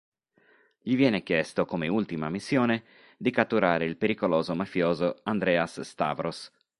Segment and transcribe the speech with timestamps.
[0.81, 2.83] Gli viene chiesto, come ultima missione,
[3.17, 6.51] di catturare il pericoloso mafioso Andreas Stavros.